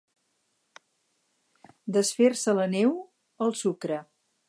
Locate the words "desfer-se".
1.99-2.59